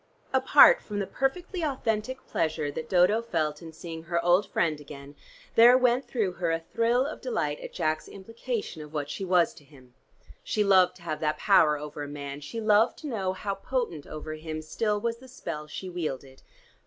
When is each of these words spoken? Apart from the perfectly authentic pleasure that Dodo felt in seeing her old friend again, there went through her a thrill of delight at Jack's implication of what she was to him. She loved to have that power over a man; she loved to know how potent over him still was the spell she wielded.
Apart 0.33 0.81
from 0.81 0.97
the 0.97 1.05
perfectly 1.05 1.63
authentic 1.63 2.25
pleasure 2.25 2.71
that 2.71 2.89
Dodo 2.89 3.21
felt 3.21 3.61
in 3.61 3.71
seeing 3.71 4.01
her 4.05 4.19
old 4.25 4.49
friend 4.49 4.79
again, 4.81 5.15
there 5.53 5.77
went 5.77 6.07
through 6.07 6.31
her 6.31 6.51
a 6.51 6.59
thrill 6.59 7.05
of 7.05 7.21
delight 7.21 7.59
at 7.59 7.71
Jack's 7.71 8.07
implication 8.07 8.81
of 8.81 8.95
what 8.95 9.11
she 9.11 9.23
was 9.23 9.53
to 9.53 9.63
him. 9.63 9.93
She 10.43 10.63
loved 10.63 10.95
to 10.95 11.01
have 11.03 11.19
that 11.19 11.37
power 11.37 11.77
over 11.77 12.01
a 12.01 12.07
man; 12.07 12.41
she 12.41 12.59
loved 12.59 12.97
to 12.97 13.07
know 13.07 13.33
how 13.33 13.53
potent 13.53 14.07
over 14.07 14.33
him 14.33 14.63
still 14.63 14.99
was 14.99 15.17
the 15.17 15.27
spell 15.27 15.67
she 15.67 15.87
wielded. 15.87 16.41